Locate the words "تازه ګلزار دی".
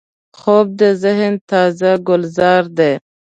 1.49-2.93